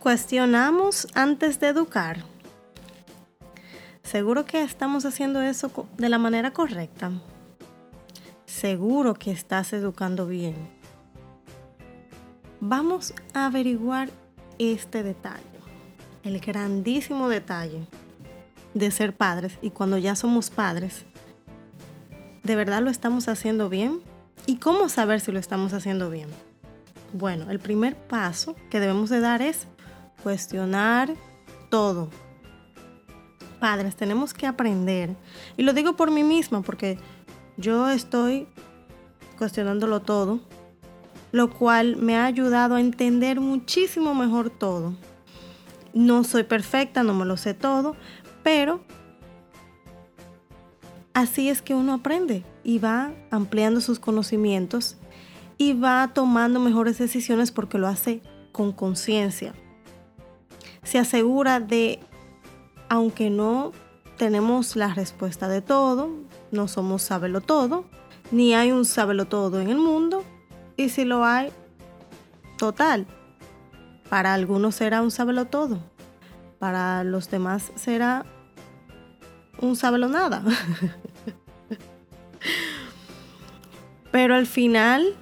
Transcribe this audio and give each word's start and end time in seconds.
Cuestionamos 0.00 1.06
antes 1.14 1.60
de 1.60 1.68
educar. 1.68 2.24
Seguro 4.02 4.46
que 4.46 4.62
estamos 4.62 5.04
haciendo 5.04 5.42
eso 5.42 5.70
de 5.98 6.08
la 6.08 6.16
manera 6.16 6.54
correcta. 6.54 7.12
Seguro 8.46 9.12
que 9.12 9.30
estás 9.30 9.74
educando 9.74 10.26
bien. 10.26 10.54
Vamos 12.60 13.12
a 13.34 13.44
averiguar 13.44 14.08
este 14.58 15.02
detalle, 15.02 15.44
el 16.24 16.40
grandísimo 16.40 17.28
detalle 17.28 17.86
de 18.72 18.90
ser 18.90 19.14
padres 19.14 19.58
y 19.60 19.68
cuando 19.68 19.98
ya 19.98 20.16
somos 20.16 20.48
padres, 20.48 21.04
¿de 22.42 22.56
verdad 22.56 22.80
lo 22.80 22.88
estamos 22.88 23.28
haciendo 23.28 23.68
bien? 23.68 24.00
¿Y 24.46 24.56
cómo 24.56 24.88
saber 24.88 25.20
si 25.20 25.30
lo 25.30 25.38
estamos 25.38 25.74
haciendo 25.74 26.08
bien? 26.08 26.30
Bueno, 27.12 27.50
el 27.50 27.58
primer 27.58 27.96
paso 27.96 28.56
que 28.70 28.80
debemos 28.80 29.10
de 29.10 29.20
dar 29.20 29.42
es 29.42 29.66
cuestionar 30.22 31.14
todo. 31.68 32.08
Padres, 33.58 33.94
tenemos 33.94 34.32
que 34.32 34.46
aprender. 34.46 35.16
Y 35.56 35.62
lo 35.62 35.72
digo 35.72 35.94
por 35.94 36.10
mí 36.10 36.24
misma 36.24 36.62
porque 36.62 36.98
yo 37.56 37.88
estoy 37.90 38.48
cuestionándolo 39.38 40.00
todo, 40.00 40.40
lo 41.32 41.50
cual 41.50 41.96
me 41.96 42.16
ha 42.16 42.24
ayudado 42.24 42.74
a 42.74 42.80
entender 42.80 43.40
muchísimo 43.40 44.14
mejor 44.14 44.50
todo. 44.50 44.94
No 45.92 46.24
soy 46.24 46.44
perfecta, 46.44 47.02
no 47.02 47.14
me 47.14 47.24
lo 47.24 47.36
sé 47.36 47.52
todo, 47.52 47.96
pero 48.42 48.80
así 51.12 51.48
es 51.48 51.60
que 51.62 51.74
uno 51.74 51.94
aprende 51.94 52.44
y 52.64 52.78
va 52.78 53.12
ampliando 53.30 53.80
sus 53.80 53.98
conocimientos 53.98 54.96
y 55.58 55.74
va 55.74 56.12
tomando 56.14 56.60
mejores 56.60 56.96
decisiones 56.98 57.52
porque 57.52 57.76
lo 57.76 57.88
hace 57.88 58.22
con 58.52 58.72
conciencia 58.72 59.52
se 60.82 60.98
asegura 60.98 61.60
de, 61.60 62.00
aunque 62.88 63.30
no 63.30 63.72
tenemos 64.16 64.76
la 64.76 64.92
respuesta 64.94 65.48
de 65.48 65.62
todo, 65.62 66.10
no 66.50 66.68
somos 66.68 67.02
sábelo 67.02 67.40
todo, 67.40 67.84
ni 68.30 68.54
hay 68.54 68.72
un 68.72 68.84
sábelo 68.84 69.26
todo 69.26 69.60
en 69.60 69.70
el 69.70 69.78
mundo, 69.78 70.24
y 70.76 70.88
si 70.90 71.04
lo 71.04 71.24
hay, 71.24 71.50
total. 72.58 73.06
Para 74.08 74.34
algunos 74.34 74.74
será 74.74 75.02
un 75.02 75.10
sábelo 75.10 75.46
todo, 75.46 75.78
para 76.58 77.04
los 77.04 77.30
demás 77.30 77.72
será 77.76 78.26
un 79.60 79.76
sábelo 79.76 80.08
nada. 80.08 80.42
Pero 84.10 84.34
al 84.34 84.46
final, 84.46 85.14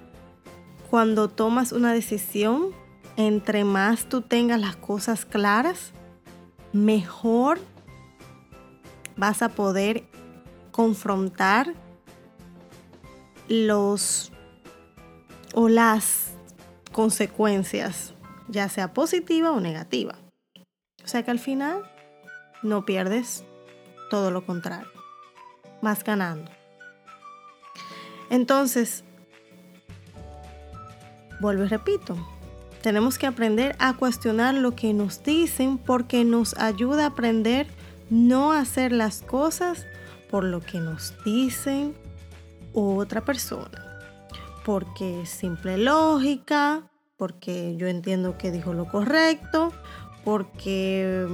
cuando 0.89 1.29
tomas 1.29 1.71
una 1.71 1.93
decisión, 1.93 2.73
entre 3.17 3.63
más 3.63 4.05
tú 4.05 4.21
tengas 4.21 4.59
las 4.59 4.75
cosas 4.75 5.25
claras, 5.25 5.91
mejor 6.73 7.59
vas 9.17 9.41
a 9.41 9.49
poder 9.49 10.03
confrontar 10.71 11.73
los 13.47 14.31
o 15.53 15.67
las 15.67 16.31
consecuencias, 16.91 18.13
ya 18.47 18.69
sea 18.69 18.93
positiva 18.93 19.51
o 19.51 19.59
negativa. 19.59 20.15
O 21.03 21.07
sea 21.07 21.23
que 21.23 21.31
al 21.31 21.39
final 21.39 21.83
no 22.61 22.85
pierdes 22.85 23.43
todo 24.09 24.31
lo 24.31 24.45
contrario, 24.45 24.89
vas 25.81 26.03
ganando. 26.03 26.51
Entonces, 28.29 29.03
vuelvo 31.39 31.63
y 31.63 31.67
repito, 31.67 32.15
tenemos 32.81 33.17
que 33.17 33.27
aprender 33.27 33.75
a 33.79 33.93
cuestionar 33.93 34.55
lo 34.55 34.75
que 34.75 34.93
nos 34.93 35.23
dicen 35.23 35.77
porque 35.77 36.23
nos 36.23 36.55
ayuda 36.55 37.03
a 37.03 37.07
aprender 37.07 37.67
no 38.09 38.53
hacer 38.53 38.91
las 38.91 39.21
cosas 39.21 39.85
por 40.29 40.43
lo 40.43 40.61
que 40.61 40.79
nos 40.79 41.13
dicen 41.23 41.95
otra 42.73 43.21
persona. 43.21 43.85
Porque 44.65 45.21
es 45.21 45.29
simple 45.29 45.77
lógica, 45.77 46.83
porque 47.17 47.75
yo 47.77 47.87
entiendo 47.87 48.37
que 48.37 48.51
dijo 48.51 48.73
lo 48.73 48.85
correcto, 48.85 49.73
porque 50.23 51.27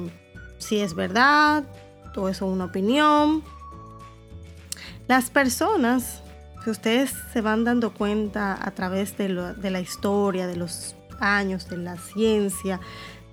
si 0.58 0.80
es 0.80 0.94
verdad, 0.94 1.64
todo 2.14 2.30
eso 2.30 2.46
es 2.46 2.54
una 2.54 2.66
opinión. 2.66 3.44
Las 5.08 5.30
personas, 5.30 6.22
que 6.64 6.72
ustedes 6.72 7.14
se 7.32 7.42
van 7.42 7.64
dando 7.64 7.94
cuenta 7.94 8.58
a 8.60 8.72
través 8.72 9.18
de, 9.18 9.28
de 9.28 9.70
la 9.70 9.80
historia, 9.80 10.48
de 10.48 10.56
los 10.56 10.95
años 11.20 11.70
de 11.70 11.78
la 11.78 11.98
ciencia, 11.98 12.80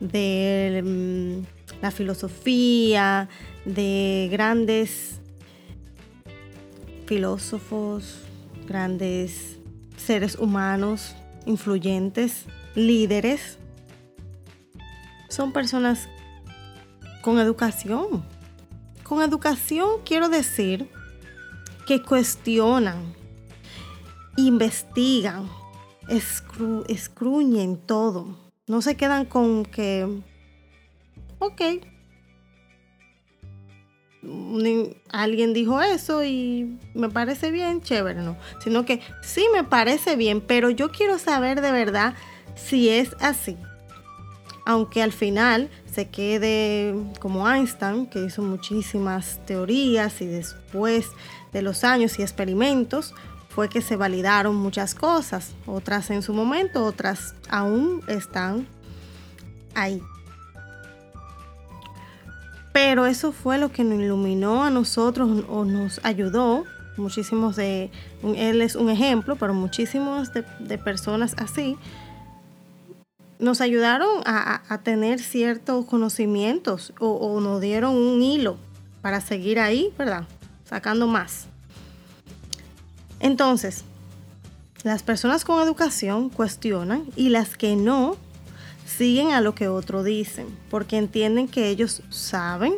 de 0.00 0.82
mm, 0.84 1.82
la 1.82 1.90
filosofía, 1.90 3.28
de 3.64 4.28
grandes 4.30 5.20
filósofos, 7.06 8.18
grandes 8.66 9.58
seres 9.96 10.36
humanos, 10.36 11.14
influyentes, 11.46 12.46
líderes. 12.74 13.58
Son 15.28 15.52
personas 15.52 16.08
con 17.22 17.38
educación. 17.38 18.24
Con 19.02 19.22
educación 19.22 20.00
quiero 20.04 20.28
decir 20.28 20.88
que 21.86 22.02
cuestionan, 22.02 23.14
investigan, 24.36 25.48
escruñen 26.08 27.76
todo. 27.76 28.36
No 28.66 28.82
se 28.82 28.96
quedan 28.96 29.24
con 29.24 29.64
que, 29.64 30.06
ok, 31.38 31.62
alguien 35.10 35.52
dijo 35.52 35.80
eso 35.80 36.24
y 36.24 36.78
me 36.94 37.08
parece 37.08 37.50
bien, 37.50 37.80
chévere, 37.82 38.20
no. 38.22 38.36
Sino 38.62 38.84
que 38.84 39.00
sí 39.22 39.44
me 39.52 39.64
parece 39.64 40.16
bien, 40.16 40.40
pero 40.40 40.70
yo 40.70 40.90
quiero 40.90 41.18
saber 41.18 41.60
de 41.60 41.72
verdad 41.72 42.14
si 42.54 42.88
es 42.88 43.16
así. 43.20 43.56
Aunque 44.64 45.02
al 45.02 45.12
final 45.12 45.70
se 45.92 46.08
quede 46.08 46.94
como 47.18 47.50
Einstein, 47.50 48.06
que 48.06 48.24
hizo 48.24 48.42
muchísimas 48.42 49.44
teorías 49.44 50.20
y 50.20 50.26
después 50.26 51.08
de 51.52 51.62
los 51.62 51.82
años 51.82 52.18
y 52.18 52.22
experimentos, 52.22 53.12
fue 53.54 53.68
que 53.68 53.82
se 53.82 53.96
validaron 53.96 54.56
muchas 54.56 54.94
cosas, 54.94 55.52
otras 55.66 56.10
en 56.10 56.22
su 56.22 56.32
momento, 56.32 56.84
otras 56.84 57.34
aún 57.50 58.02
están 58.06 58.66
ahí. 59.74 60.02
Pero 62.72 63.04
eso 63.04 63.32
fue 63.32 63.58
lo 63.58 63.70
que 63.70 63.84
nos 63.84 64.00
iluminó 64.00 64.64
a 64.64 64.70
nosotros 64.70 65.44
o 65.48 65.64
nos 65.66 66.00
ayudó. 66.02 66.64
Muchísimos 66.96 67.56
de, 67.56 67.90
él 68.22 68.62
es 68.62 68.74
un 68.74 68.88
ejemplo, 68.88 69.36
pero 69.36 69.52
muchísimos 69.52 70.30
de, 70.32 70.78
personas 70.78 71.34
así 71.38 71.76
nos 73.38 73.60
ayudaron 73.60 74.22
a, 74.24 74.80
tener 74.82 75.18
ciertos 75.20 75.84
conocimientos 75.84 76.94
o, 76.98 77.08
o 77.08 77.40
nos 77.40 77.60
dieron 77.60 77.94
un 77.94 78.22
hilo 78.22 78.56
para 79.02 79.20
seguir 79.20 79.58
ahí, 79.58 79.92
¿verdad? 79.98 80.24
Sacando 80.64 81.06
más. 81.06 81.51
Entonces, 83.22 83.84
las 84.82 85.04
personas 85.04 85.44
con 85.44 85.62
educación 85.62 86.28
cuestionan 86.28 87.04
y 87.14 87.28
las 87.28 87.56
que 87.56 87.76
no 87.76 88.16
siguen 88.84 89.30
a 89.30 89.40
lo 89.40 89.54
que 89.54 89.68
otros 89.68 90.04
dicen, 90.04 90.46
porque 90.68 90.98
entienden 90.98 91.46
que 91.46 91.68
ellos 91.68 92.02
saben 92.10 92.74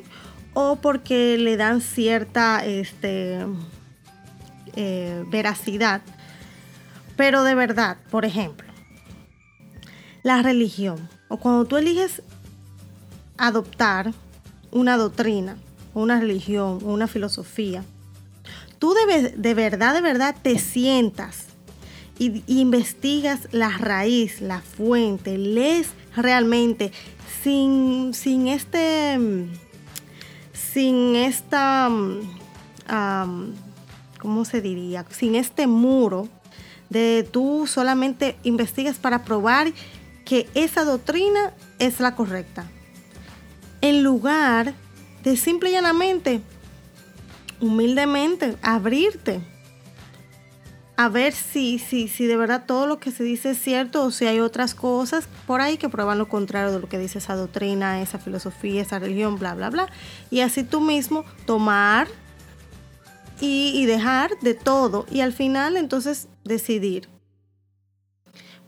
o 0.52 0.76
porque 0.76 1.38
le 1.38 1.56
dan 1.56 1.80
cierta 1.80 2.64
este, 2.64 3.46
eh, 4.76 5.24
veracidad. 5.28 6.02
Pero 7.16 7.42
de 7.42 7.54
verdad, 7.54 7.96
por 8.10 8.26
ejemplo, 8.26 8.68
la 10.22 10.42
religión, 10.42 11.08
o 11.28 11.38
cuando 11.38 11.64
tú 11.64 11.78
eliges 11.78 12.22
adoptar 13.38 14.12
una 14.70 14.98
doctrina, 14.98 15.56
una 15.94 16.20
religión, 16.20 16.80
una 16.82 17.06
filosofía, 17.06 17.82
tú 18.84 18.92
debes, 18.92 19.40
de 19.40 19.54
verdad, 19.54 19.94
de 19.94 20.02
verdad 20.02 20.36
te 20.42 20.58
sientas 20.58 21.46
y, 22.18 22.42
investigas 22.46 23.48
la 23.50 23.70
raíz, 23.70 24.42
la 24.42 24.60
fuente, 24.60 25.38
lees 25.38 25.88
realmente 26.14 26.92
sin, 27.42 28.12
sin 28.12 28.46
este, 28.46 29.18
sin 30.52 31.16
esta, 31.16 31.88
¿cómo 34.20 34.44
se 34.44 34.60
diría? 34.60 35.06
Sin 35.08 35.34
este 35.34 35.66
muro 35.66 36.28
de 36.90 37.26
tú 37.32 37.66
solamente 37.66 38.36
investigas 38.42 38.98
para 38.98 39.24
probar 39.24 39.72
que 40.26 40.46
esa 40.52 40.84
doctrina 40.84 41.54
es 41.78 42.00
la 42.00 42.14
correcta. 42.14 42.66
En 43.80 44.02
lugar 44.02 44.74
de 45.22 45.38
simple 45.38 45.70
y 45.70 45.72
llanamente 45.72 46.42
humildemente 47.60 48.56
abrirte 48.62 49.40
a 50.96 51.08
ver 51.08 51.32
si, 51.32 51.78
si, 51.78 52.06
si 52.06 52.26
de 52.26 52.36
verdad 52.36 52.64
todo 52.66 52.86
lo 52.86 53.00
que 53.00 53.10
se 53.10 53.24
dice 53.24 53.50
es 53.50 53.58
cierto 53.58 54.04
o 54.04 54.10
si 54.10 54.26
hay 54.26 54.40
otras 54.40 54.74
cosas 54.74 55.28
por 55.46 55.60
ahí 55.60 55.76
que 55.76 55.88
prueban 55.88 56.18
lo 56.18 56.28
contrario 56.28 56.70
de 56.72 56.78
lo 56.78 56.88
que 56.88 56.98
dice 56.98 57.18
esa 57.18 57.34
doctrina, 57.34 58.00
esa 58.00 58.18
filosofía, 58.18 58.82
esa 58.82 59.00
religión, 59.00 59.38
bla, 59.38 59.54
bla, 59.54 59.70
bla. 59.70 59.88
Y 60.30 60.40
así 60.40 60.62
tú 60.62 60.80
mismo 60.80 61.24
tomar 61.46 62.06
y, 63.40 63.84
dejar 63.86 64.30
de 64.40 64.54
todo 64.54 65.06
y 65.10 65.20
al 65.20 65.32
final 65.32 65.76
entonces 65.76 66.28
decidir. 66.44 67.08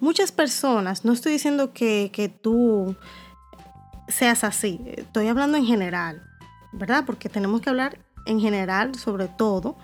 Muchas 0.00 0.32
personas, 0.32 1.04
no 1.04 1.12
estoy 1.12 1.32
diciendo 1.32 1.72
que, 1.72 2.10
que 2.12 2.28
tú 2.28 2.96
seas 4.08 4.44
así, 4.44 4.80
estoy 4.96 5.28
hablando 5.28 5.56
en 5.56 5.64
general, 5.64 6.22
¿verdad? 6.72 7.04
Porque 7.06 7.28
tenemos 7.28 7.62
que 7.62 7.70
hablar 7.70 7.98
en 8.26 8.40
general 8.40 8.94
sobre 8.94 9.28
todo 9.28 9.76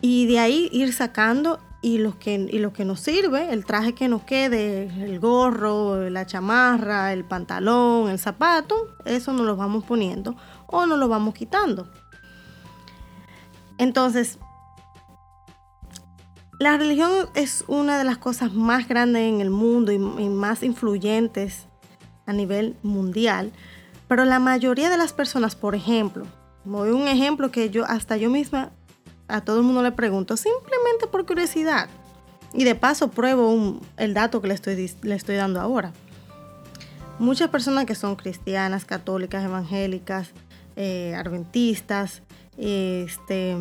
y 0.00 0.26
de 0.26 0.38
ahí 0.38 0.68
ir 0.72 0.92
sacando 0.92 1.58
y 1.82 1.98
lo 1.98 2.18
que, 2.18 2.34
y 2.34 2.72
que 2.72 2.84
nos 2.84 3.00
sirve, 3.00 3.52
el 3.52 3.64
traje 3.64 3.94
que 3.94 4.08
nos 4.08 4.22
quede, 4.22 4.86
el 5.04 5.20
gorro, 5.20 6.10
la 6.10 6.26
chamarra, 6.26 7.12
el 7.12 7.24
pantalón, 7.24 8.10
el 8.10 8.18
zapato, 8.18 8.96
eso 9.04 9.32
nos 9.32 9.46
lo 9.46 9.56
vamos 9.56 9.84
poniendo 9.84 10.36
o 10.66 10.86
nos 10.86 10.98
lo 10.98 11.08
vamos 11.08 11.34
quitando. 11.34 11.88
Entonces, 13.78 14.38
la 16.58 16.76
religión 16.76 17.28
es 17.34 17.64
una 17.68 17.98
de 17.98 18.04
las 18.04 18.18
cosas 18.18 18.52
más 18.52 18.88
grandes 18.88 19.22
en 19.22 19.40
el 19.40 19.50
mundo 19.50 19.92
y 19.92 19.98
más 19.98 20.62
influyentes 20.62 21.66
a 22.26 22.32
nivel 22.32 22.76
mundial, 22.82 23.52
pero 24.08 24.24
la 24.24 24.38
mayoría 24.38 24.88
de 24.88 24.96
las 24.96 25.12
personas, 25.12 25.54
por 25.54 25.74
ejemplo, 25.74 26.26
voy 26.66 26.90
un 26.90 27.08
ejemplo 27.08 27.50
que 27.50 27.70
yo 27.70 27.84
hasta 27.86 28.16
yo 28.16 28.30
misma 28.30 28.72
a 29.28 29.40
todo 29.40 29.58
el 29.58 29.62
mundo 29.64 29.82
le 29.82 29.92
pregunto 29.92 30.36
simplemente 30.36 31.06
por 31.10 31.26
curiosidad. 31.26 31.88
Y 32.52 32.64
de 32.64 32.74
paso 32.74 33.10
pruebo 33.10 33.80
el 33.96 34.14
dato 34.14 34.40
que 34.40 34.48
le 34.48 34.54
estoy, 34.54 34.90
le 35.02 35.14
estoy 35.14 35.36
dando 35.36 35.60
ahora. 35.60 35.92
Muchas 37.18 37.48
personas 37.48 37.86
que 37.86 37.94
son 37.94 38.16
cristianas, 38.16 38.84
católicas, 38.84 39.44
evangélicas, 39.44 40.30
eh, 40.76 41.14
adventistas, 41.14 42.22
este, 42.58 43.56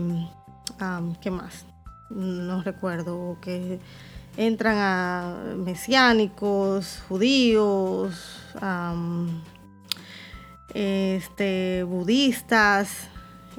¿qué 1.22 1.32
más? 1.32 1.66
No 2.10 2.62
recuerdo, 2.62 3.38
que 3.42 3.80
entran 4.38 4.78
a 4.78 5.56
mesiánicos, 5.56 7.02
judíos, 7.08 8.40
este, 10.76 11.84
budistas, 11.86 13.08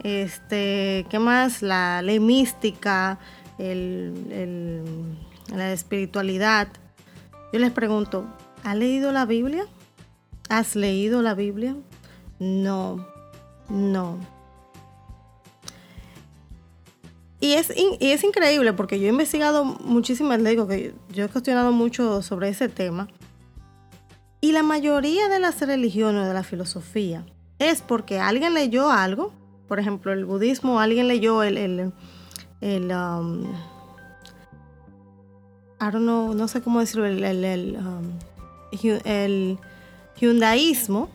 este, 0.04 1.06
¿qué 1.08 1.18
más? 1.18 1.62
La 1.62 2.02
ley 2.02 2.20
mística, 2.20 3.18
la 3.58 5.72
espiritualidad. 5.72 6.68
Yo 7.52 7.58
les 7.58 7.72
pregunto, 7.72 8.26
¿has 8.62 8.76
leído 8.76 9.12
la 9.12 9.24
Biblia? 9.24 9.64
¿Has 10.50 10.76
leído 10.76 11.22
la 11.22 11.34
Biblia? 11.34 11.74
No, 12.38 13.06
no. 13.70 14.18
Y 17.40 17.54
es, 17.54 17.72
y 17.74 18.10
es 18.10 18.24
increíble 18.24 18.74
porque 18.74 19.00
yo 19.00 19.06
he 19.06 19.10
investigado 19.10 19.64
muchísimas, 19.64 20.40
le 20.40 20.50
digo 20.50 20.68
que 20.68 20.94
yo 21.10 21.24
he 21.24 21.28
cuestionado 21.28 21.72
mucho 21.72 22.20
sobre 22.20 22.50
ese 22.50 22.68
tema. 22.68 23.08
Y 24.46 24.52
la 24.52 24.62
mayoría 24.62 25.28
de 25.28 25.40
las 25.40 25.60
religiones, 25.60 26.28
de 26.28 26.34
la 26.34 26.42
filosofía, 26.42 27.24
es 27.58 27.82
porque 27.82 28.20
alguien 28.20 28.54
leyó 28.54 28.90
algo 28.90 29.32
por 29.68 29.80
ejemplo, 29.80 30.12
el 30.12 30.24
budismo, 30.24 30.80
alguien 30.80 31.08
leyó 31.08 31.42
el, 31.42 31.58
el, 31.58 31.92
el 32.60 32.92
um, 32.92 33.44
I 35.80 35.90
don't 35.90 36.04
know, 36.04 36.34
no 36.34 36.48
sé 36.48 36.62
cómo 36.62 36.80
decirlo, 36.80 37.06
el, 37.06 37.22
el, 37.24 37.44
el, 37.44 37.76
um, 37.76 39.58
hyundaísmo 40.18 41.08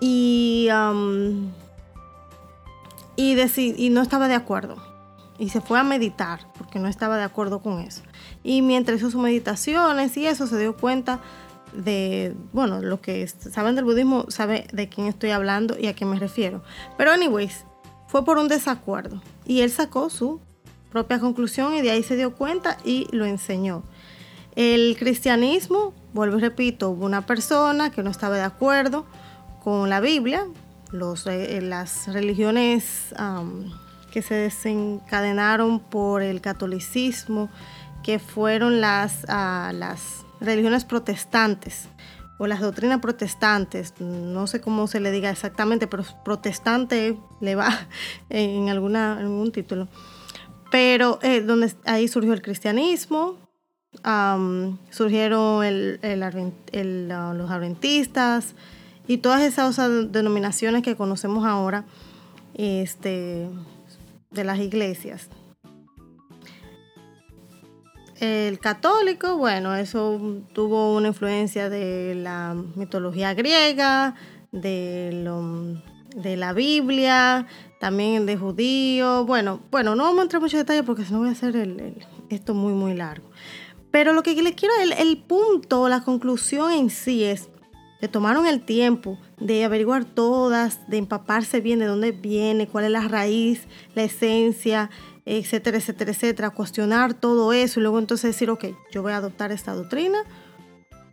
y, 0.00 0.68
um, 0.72 1.50
y, 3.16 3.36
y 3.76 3.90
no 3.90 4.02
estaba 4.02 4.28
de 4.28 4.34
acuerdo. 4.34 4.76
Y 5.40 5.50
se 5.50 5.60
fue 5.60 5.78
a 5.78 5.84
meditar 5.84 6.40
porque 6.56 6.78
no 6.78 6.88
estaba 6.88 7.16
de 7.16 7.24
acuerdo 7.24 7.60
con 7.60 7.80
eso. 7.80 8.02
Y 8.42 8.62
mientras 8.62 8.98
hizo 8.98 9.10
sus 9.10 9.20
meditaciones 9.20 10.16
y 10.16 10.26
eso, 10.26 10.46
se 10.46 10.58
dio 10.58 10.76
cuenta 10.76 11.20
de, 11.72 12.34
bueno, 12.52 12.80
lo 12.80 13.00
que 13.00 13.26
saben 13.26 13.74
del 13.74 13.84
budismo 13.84 14.26
sabe 14.28 14.66
de 14.72 14.88
quién 14.88 15.06
estoy 15.06 15.30
hablando 15.30 15.76
y 15.78 15.86
a 15.86 15.94
qué 15.94 16.04
me 16.04 16.18
refiero. 16.18 16.62
Pero 16.96 17.12
anyways, 17.12 17.64
fue 18.06 18.24
por 18.24 18.38
un 18.38 18.48
desacuerdo 18.48 19.22
y 19.46 19.60
él 19.60 19.70
sacó 19.70 20.10
su 20.10 20.40
propia 20.90 21.18
conclusión 21.20 21.74
y 21.74 21.82
de 21.82 21.90
ahí 21.90 22.02
se 22.02 22.16
dio 22.16 22.34
cuenta 22.34 22.78
y 22.84 23.06
lo 23.12 23.26
enseñó. 23.26 23.82
El 24.56 24.96
cristianismo, 24.98 25.94
vuelvo 26.12 26.38
y 26.38 26.40
repito, 26.40 26.90
hubo 26.90 27.04
una 27.04 27.26
persona 27.26 27.90
que 27.90 28.02
no 28.02 28.10
estaba 28.10 28.36
de 28.36 28.42
acuerdo 28.42 29.06
con 29.62 29.88
la 29.88 30.00
Biblia, 30.00 30.46
los, 30.90 31.26
eh, 31.26 31.60
las 31.60 32.12
religiones 32.12 33.14
que 34.10 34.22
se 34.22 34.34
desencadenaron 34.34 35.80
por 35.80 36.22
el 36.22 36.40
catolicismo, 36.40 37.50
que 38.02 38.18
fueron 38.18 38.80
las, 38.80 39.24
uh, 39.24 39.72
las 39.74 40.24
religiones 40.40 40.84
protestantes 40.84 41.88
o 42.38 42.46
las 42.46 42.60
doctrinas 42.60 43.00
protestantes, 43.00 43.94
no 44.00 44.46
sé 44.46 44.60
cómo 44.60 44.86
se 44.86 45.00
le 45.00 45.10
diga 45.10 45.28
exactamente, 45.28 45.88
pero 45.88 46.04
protestante 46.24 47.18
le 47.40 47.54
va 47.56 47.68
en, 48.30 48.68
alguna, 48.68 49.18
algún 49.18 49.50
título. 49.50 49.88
Pero 50.70 51.18
eh, 51.22 51.40
donde 51.40 51.72
ahí 51.84 52.06
surgió 52.08 52.32
el 52.32 52.42
cristianismo, 52.42 53.36
surgieron 54.90 55.64
el, 55.64 55.98
los 57.08 57.50
adventistas 57.50 58.54
y 59.06 59.18
todas 59.18 59.42
esas 59.42 59.76
denominaciones 60.12 60.82
que 60.82 60.94
conocemos 60.94 61.44
ahora 61.44 61.84
este, 62.54 63.48
de 64.30 64.44
las 64.44 64.58
iglesias. 64.58 65.28
El 68.20 68.58
católico, 68.58 69.36
bueno, 69.36 69.76
eso 69.76 70.20
tuvo 70.52 70.96
una 70.96 71.08
influencia 71.08 71.70
de 71.70 72.16
la 72.16 72.56
mitología 72.74 73.32
griega, 73.34 74.16
de, 74.50 75.12
la 76.36 76.52
Biblia, 76.52 77.46
también 77.78 78.26
de 78.26 78.36
judío. 78.36 79.24
Bueno, 79.24 79.60
bueno, 79.70 79.94
no 79.94 80.02
vamos 80.02 80.18
a 80.18 80.22
entrar 80.22 80.40
en 80.40 80.44
muchos 80.44 80.58
detalles 80.58 80.82
porque 80.82 81.04
si 81.04 81.12
no 81.12 81.20
voy 81.20 81.28
a 81.28 81.32
hacer 81.32 81.94
esto 82.28 82.54
muy, 82.54 82.72
muy 82.72 82.94
largo. 82.94 83.30
Pero 83.92 84.12
lo 84.12 84.24
que 84.24 84.34
les 84.42 84.54
quiero, 84.54 84.74
el, 84.82 84.92
el 84.92 85.18
punto, 85.18 85.88
la 85.88 86.02
conclusión 86.02 86.72
en 86.72 86.90
sí 86.90 87.22
es 87.22 87.48
que 88.00 88.08
tomaron 88.08 88.46
el 88.46 88.60
tiempo 88.62 89.18
de 89.38 89.64
averiguar 89.64 90.04
todas, 90.04 90.88
de 90.88 90.98
empaparse 90.98 91.60
bien 91.60 91.78
de 91.78 91.86
dónde 91.86 92.12
viene, 92.12 92.68
cuál 92.68 92.84
es 92.84 92.90
la 92.90 93.06
raíz, 93.08 93.66
la 93.94 94.04
esencia, 94.04 94.90
etcétera, 95.28 95.76
etcétera, 95.76 96.10
etcétera, 96.10 96.50
cuestionar 96.50 97.12
todo 97.12 97.52
eso 97.52 97.78
y 97.78 97.82
luego 97.82 97.98
entonces 97.98 98.30
decir, 98.30 98.48
ok, 98.50 98.66
yo 98.90 99.02
voy 99.02 99.12
a 99.12 99.18
adoptar 99.18 99.52
esta 99.52 99.74
doctrina 99.74 100.18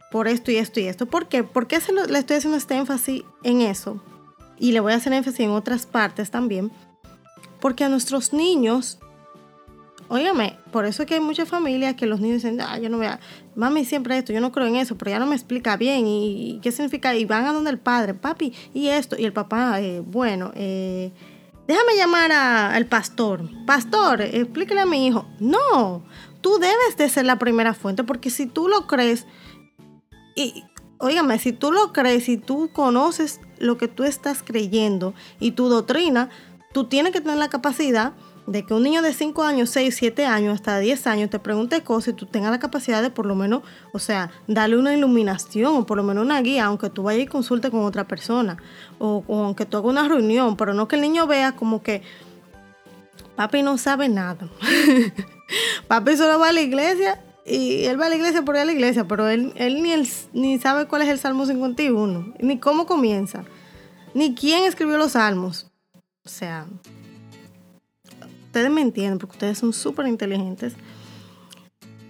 por 0.10 0.28
esto 0.30 0.52
y 0.52 0.56
esto 0.56 0.80
y 0.80 0.86
esto. 0.86 1.06
¿Por 1.06 1.28
qué? 1.28 1.44
¿Por 1.44 1.68
qué 1.68 1.82
se 1.82 1.92
le 1.92 2.18
estoy 2.18 2.38
haciendo 2.38 2.58
este 2.58 2.76
énfasis 2.76 3.24
en 3.44 3.62
eso? 3.62 4.02
Y 4.58 4.72
le 4.72 4.80
voy 4.80 4.94
a 4.94 4.96
hacer 4.96 5.12
énfasis 5.12 5.42
en 5.42 5.50
otras 5.50 5.86
partes 5.86 6.32
también. 6.32 6.72
Porque 7.60 7.84
a 7.84 7.90
nuestros 7.90 8.32
niños, 8.32 9.00
óigame, 10.08 10.58
por 10.72 10.86
eso 10.86 11.04
es 11.04 11.10
que 11.10 11.16
hay 11.16 11.20
muchas 11.20 11.50
familias 11.50 11.96
que 11.96 12.06
los 12.06 12.22
niños 12.22 12.42
dicen, 12.42 12.62
ah, 12.62 12.80
yo 12.80 12.90
no 12.90 12.98
voy 12.98 13.08
a, 13.08 13.20
mami 13.56 13.84
siempre 13.84 14.18
esto, 14.18 14.32
yo 14.32 14.40
no 14.40 14.54
creo 14.54 14.68
en 14.68 14.78
eso, 14.78 14.98
pero 14.98 15.12
ya 15.12 15.20
no 15.20 15.26
me 15.26 15.36
explica 15.36 15.76
bien 15.76 16.08
y, 16.08 16.60
qué 16.64 16.72
significa, 16.72 17.14
y 17.16 17.26
van 17.26 17.46
a 17.46 17.52
donde 17.52 17.72
el 17.72 17.80
padre, 17.80 18.14
papi, 18.14 18.54
y 18.74 18.88
esto, 18.88 19.18
y 19.20 19.26
el 19.26 19.34
papá, 19.34 19.82
eh, 19.82 20.00
bueno, 20.00 20.52
eh, 20.56 21.12
déjame 21.68 21.96
llamar 21.98 22.32
al 22.32 22.86
pastor. 22.86 23.50
Pastor, 23.66 24.22
explíquele 24.22 24.82
a 24.82 24.86
mi 24.86 25.08
hijo. 25.08 25.28
No, 25.40 26.04
tú 26.42 26.58
debes 26.60 26.98
de 26.98 27.10
ser 27.10 27.26
la 27.26 27.40
primera 27.40 27.74
fuente 27.74 28.04
porque 28.04 28.30
si 28.30 28.46
tú 28.46 28.68
lo 28.68 28.88
crees, 28.88 29.26
y 30.36 30.64
óigame, 31.00 31.40
si 31.40 31.54
tú 31.54 31.72
lo 31.72 31.94
crees, 31.94 32.30
y 32.30 32.38
tú 32.38 32.70
conoces 32.74 33.40
lo 33.60 33.78
que 33.78 33.88
tú 33.88 34.04
estás 34.04 34.44
creyendo 34.44 35.14
y 35.40 35.52
tu 35.52 35.70
doctrina, 35.70 36.30
tú 36.74 36.86
tienes 36.86 37.14
que 37.14 37.22
tener 37.22 37.38
la 37.38 37.50
capacidad 37.50 38.14
de 38.48 38.64
que 38.64 38.74
un 38.74 38.84
niño 38.84 39.02
de 39.02 39.14
5 39.14 39.44
años, 39.44 39.70
6, 39.72 39.96
7 39.96 40.26
años, 40.26 40.54
hasta 40.54 40.78
10 40.78 41.08
años 41.08 41.30
te 41.30 41.40
pregunte 41.40 41.82
cosas 41.82 42.10
y 42.10 42.14
tú 42.14 42.26
tengas 42.26 42.52
la 42.52 42.60
capacidad 42.60 43.02
de 43.02 43.10
por 43.10 43.26
lo 43.26 43.36
menos, 43.36 43.64
o 43.92 44.00
sea, 44.00 44.32
darle 44.48 44.78
una 44.78 44.94
iluminación 44.94 45.76
o 45.76 45.86
por 45.86 45.98
lo 45.98 46.04
menos 46.04 46.26
una 46.26 46.42
guía, 46.42 46.66
aunque 46.66 46.90
tú 46.90 47.04
vayas 47.04 47.24
y 47.24 47.28
consulte 47.28 47.72
con 47.72 47.84
otra 47.84 48.08
persona 48.08 48.58
o, 49.00 49.24
aunque 49.28 49.66
tú 49.66 49.78
hagas 49.78 49.90
una 49.90 50.08
reunión, 50.08 50.58
pero 50.58 50.74
no 50.74 50.88
que 50.88 50.96
el 50.96 51.02
niño 51.02 51.26
vea 51.28 51.54
como 51.54 51.82
que 51.82 52.04
papi 53.36 53.64
no 53.64 53.78
sabe 53.78 54.10
nada. 54.10 54.48
papi 55.88 56.16
solo 56.16 56.40
va 56.40 56.50
a 56.50 56.54
la 56.54 56.62
iglesia 56.62 57.22
y 57.46 57.86
él 57.86 58.00
va 58.00 58.06
a 58.06 58.10
la 58.10 58.16
iglesia 58.16 58.44
por 58.44 58.56
ir 58.56 58.62
a 58.62 58.66
la 58.66 58.74
iglesia, 58.74 59.08
pero 59.08 59.28
él, 59.28 59.54
él 59.56 59.82
ni, 59.82 59.92
ni 60.34 60.60
sabe 60.60 60.88
cuál 60.88 61.02
es 61.02 61.10
el 61.10 61.20
Salmo 61.20 61.46
51, 61.46 62.34
ni 62.40 62.60
cómo 62.60 62.86
comienza, 62.86 63.44
ni 64.14 64.36
quién 64.36 64.66
escribió 64.66 64.98
los 64.98 65.14
salmos. 65.14 65.72
O 66.26 66.30
sea, 66.30 66.66
ustedes 68.56 68.72
me 68.72 68.82
entienden 68.82 69.20
porque 69.20 69.34
ustedes 69.34 69.58
son 69.58 69.74
súper 69.74 70.08
inteligentes. 70.08 70.76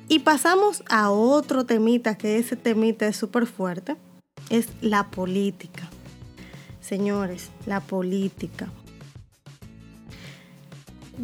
Y 0.08 0.20
pasamos 0.20 0.84
a 0.88 1.10
otro 1.10 1.66
temita, 1.66 2.20
que 2.20 2.38
ese 2.38 2.56
temita 2.56 3.08
es 3.08 3.18
súper 3.18 3.48
fuerte, 3.48 3.96
es 4.52 4.68
la 4.82 5.10
política. 5.10 5.90
Señores, 6.82 7.50
la 7.66 7.80
política. 7.80 8.70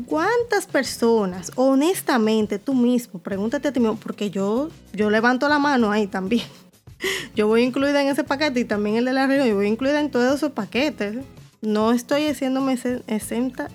¿Cuántas 0.07 0.65
personas, 0.65 1.51
honestamente, 1.53 2.57
tú 2.57 2.73
mismo, 2.73 3.19
pregúntate 3.19 3.67
a 3.67 3.71
ti 3.71 3.79
mismo, 3.79 3.97
porque 3.97 4.31
yo, 4.31 4.69
yo 4.91 5.11
levanto 5.11 5.47
la 5.47 5.59
mano 5.59 5.91
ahí 5.91 6.07
también. 6.07 6.47
Yo 7.35 7.47
voy 7.47 7.63
incluida 7.63 7.99
en 8.01 8.09
ese 8.09 8.23
paquete 8.23 8.59
y 8.59 8.65
también 8.65 8.95
el 8.95 9.05
de 9.05 9.13
la 9.13 9.25
región, 9.25 9.47
yo 9.47 9.55
voy 9.55 9.65
incluida 9.65 9.99
en 9.99 10.11
todos 10.11 10.35
esos 10.35 10.51
paquetes. 10.51 11.17
No 11.61 11.91
estoy 11.91 12.25
haciéndome 12.25 12.77
exenta, 13.07 13.69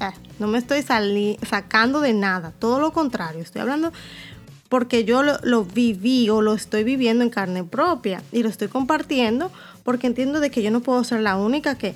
ah, 0.00 0.12
no 0.38 0.48
me 0.48 0.58
estoy 0.58 0.82
sacando 0.82 2.00
de 2.00 2.12
nada, 2.12 2.52
todo 2.58 2.80
lo 2.80 2.92
contrario, 2.92 3.40
estoy 3.40 3.62
hablando 3.62 3.92
porque 4.68 5.04
yo 5.04 5.22
lo, 5.22 5.64
viví 5.64 6.28
o 6.28 6.42
lo 6.42 6.54
estoy 6.54 6.84
viviendo 6.84 7.24
en 7.24 7.30
carne 7.30 7.64
propia 7.64 8.22
y 8.30 8.42
lo 8.44 8.48
estoy 8.48 8.68
compartiendo 8.68 9.50
porque 9.84 10.06
entiendo 10.06 10.38
de 10.38 10.50
que 10.50 10.62
yo 10.62 10.70
no 10.70 10.80
puedo 10.80 11.02
ser 11.02 11.20
la 11.20 11.36
única 11.36 11.76
que, 11.76 11.94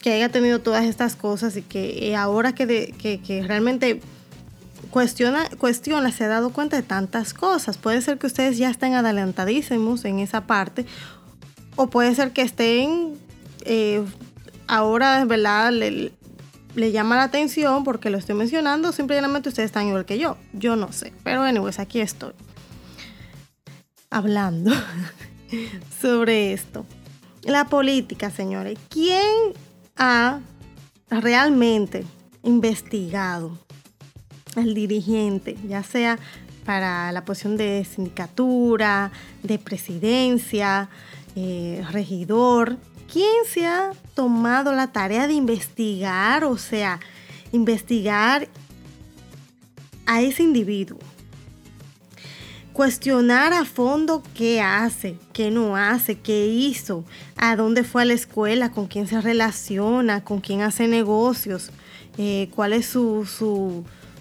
que 0.00 0.12
haya 0.12 0.28
tenido 0.28 0.60
todas 0.60 0.84
estas 0.84 1.16
cosas 1.16 1.56
y 1.56 1.62
que 1.62 2.14
ahora 2.16 2.54
que, 2.54 2.94
que, 3.24 3.42
realmente 3.42 4.00
cuestiona, 4.90 5.48
cuestiona, 5.58 6.10
se 6.10 6.24
ha 6.24 6.28
dado 6.28 6.50
cuenta 6.50 6.76
de 6.76 6.82
tantas 6.82 7.34
cosas. 7.34 7.78
Puede 7.78 8.00
ser 8.02 8.18
que 8.18 8.26
ustedes 8.26 8.58
ya 8.58 8.70
estén 8.70 8.94
adelantadísimos 8.94 10.04
en 10.04 10.18
esa 10.18 10.46
parte 10.46 10.86
o 11.76 11.88
puede 11.88 12.14
ser 12.14 12.32
que 12.32 12.42
estén 12.42 13.18
eh, 13.64 14.04
ahora, 14.66 15.24
¿verdad? 15.24 15.72
Le, 15.72 16.12
llama 16.92 17.16
la 17.16 17.24
atención 17.24 17.84
porque 17.84 18.10
lo 18.10 18.18
estoy 18.18 18.34
mencionando, 18.34 18.92
simplemente 18.92 19.48
ustedes 19.48 19.66
están 19.66 19.88
igual 19.88 20.04
que 20.04 20.18
yo. 20.18 20.36
Yo 20.52 20.76
no 20.76 20.92
sé. 20.92 21.12
Pero, 21.24 21.42
anyways, 21.42 21.78
aquí 21.78 22.00
estoy. 22.00 22.32
Hablando 24.10 24.72
sobre 26.00 26.52
esto. 26.52 26.84
La 27.42 27.66
política, 27.66 28.30
señores. 28.30 28.78
¿Quién 28.88 29.54
ha 29.96 30.40
realmente 31.10 32.04
investigado 32.42 33.58
al 34.56 34.74
dirigente, 34.74 35.56
ya 35.68 35.82
sea 35.82 36.18
para 36.64 37.10
la 37.12 37.24
posición 37.24 37.56
de 37.56 37.84
sindicatura, 37.84 39.10
de 39.42 39.58
presidencia, 39.58 40.88
eh, 41.36 41.84
regidor, 41.90 42.76
¿quién 43.12 43.44
se 43.46 43.66
ha 43.66 43.92
tomado 44.14 44.72
la 44.72 44.88
tarea 44.92 45.26
de 45.26 45.34
investigar, 45.34 46.44
o 46.44 46.56
sea, 46.56 47.00
investigar 47.52 48.48
a 50.06 50.22
ese 50.22 50.42
individuo? 50.42 50.98
cuestionar 52.80 53.52
a 53.52 53.66
fondo 53.66 54.22
qué 54.34 54.62
hace, 54.62 55.16
qué 55.34 55.50
no 55.50 55.76
hace, 55.76 56.18
qué 56.18 56.46
hizo, 56.46 57.04
a 57.36 57.54
dónde 57.54 57.84
fue 57.84 58.00
a 58.00 58.04
la 58.06 58.14
escuela, 58.14 58.72
con 58.72 58.86
quién 58.86 59.06
se 59.06 59.20
relaciona, 59.20 60.24
con 60.24 60.40
quién 60.40 60.62
hace 60.62 60.88
negocios, 60.88 61.72
eh, 62.16 62.48
cuál 62.54 62.72
es 62.72 62.86
su, 62.86 63.26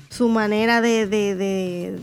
su, 0.09 0.27
manera 0.27 0.81
de, 0.81 1.07
de, 1.07 1.99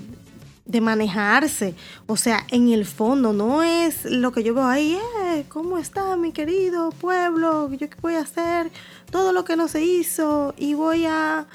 manejarse. 0.80 1.74
O 2.06 2.16
sea, 2.16 2.44
en 2.50 2.70
el 2.70 2.84
fondo 2.84 3.32
no 3.32 3.62
es 3.62 4.04
lo 4.04 4.32
que 4.32 4.42
yo 4.42 4.54
veo 4.54 4.66
ahí, 4.66 4.98
eh, 5.24 5.44
¿cómo 5.48 5.78
está 5.78 6.16
mi 6.16 6.32
querido 6.32 6.90
pueblo? 6.90 7.72
¿Yo 7.72 7.88
qué 7.88 7.96
voy 8.00 8.14
a 8.14 8.20
hacer? 8.20 8.70
Todo 9.10 9.32
lo 9.32 9.44
que 9.44 9.56
no 9.56 9.68
se 9.68 9.82
hizo 9.82 10.54
y 10.56 10.74
voy 10.74 11.06
a... 11.06 11.46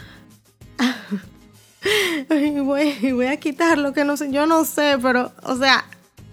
voy 2.63 3.25
a 3.25 3.37
quitar 3.37 3.77
lo 3.77 3.93
que 3.93 4.03
no 4.03 4.17
sé, 4.17 4.31
yo 4.31 4.45
no 4.45 4.65
sé, 4.65 4.97
pero, 5.01 5.31
o 5.43 5.55
sea, 5.55 5.85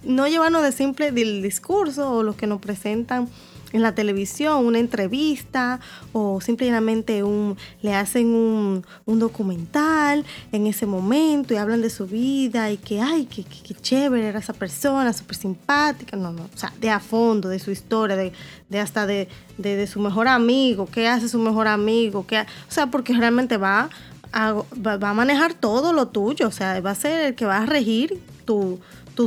no 0.04 0.26
llevarnos 0.28 0.62
de 0.62 0.72
simple 0.72 1.10
del 1.10 1.42
discurso 1.42 2.10
o 2.10 2.22
lo 2.22 2.36
que 2.36 2.46
nos 2.46 2.60
presentan 2.60 3.28
en 3.72 3.82
la 3.82 3.94
televisión, 3.94 4.64
una 4.64 4.78
entrevista 4.78 5.80
o 6.12 6.40
simplemente 6.40 7.22
un, 7.22 7.56
le 7.82 7.94
hacen 7.94 8.28
un, 8.28 8.84
documental 9.06 10.24
en 10.52 10.66
ese 10.66 10.86
momento 10.86 11.52
y 11.52 11.56
hablan 11.56 11.82
de 11.82 11.90
su 11.90 12.06
vida 12.06 12.70
y 12.70 12.76
que, 12.76 13.00
ay, 13.00 13.26
qué, 13.26 13.44
chévere 13.74 14.28
era 14.28 14.38
esa 14.38 14.52
persona, 14.52 15.12
súper 15.12 15.36
simpática. 15.36 16.16
No, 16.16 16.32
no, 16.32 16.42
o 16.42 16.58
sea, 16.58 16.72
de 16.80 16.90
a 16.90 17.00
fondo, 17.00 17.48
de 17.48 17.58
su 17.58 17.70
historia, 17.70 18.16
de, 18.16 18.32
de 18.68 18.80
hasta 18.80 19.06
de, 19.06 19.28
de, 19.56 19.86
su 19.86 20.00
mejor 20.00 20.28
amigo, 20.28 20.86
qué 20.86 21.08
hace 21.08 21.28
su 21.28 21.38
mejor 21.38 21.68
amigo, 21.68 22.26
qué, 22.26 22.40
o 22.40 22.70
sea, 22.70 22.86
porque 22.86 23.12
realmente 23.12 23.56
va 23.56 23.90
va 24.34 25.10
a 25.10 25.14
manejar 25.14 25.54
todo 25.54 25.92
lo 25.92 26.08
tuyo, 26.08 26.48
o 26.48 26.50
sea, 26.50 26.80
va 26.80 26.90
a 26.90 26.94
ser 26.94 27.26
el 27.26 27.34
que 27.34 27.46
va 27.46 27.58
a 27.58 27.66
regir 27.66 28.20
tu, 28.44 28.78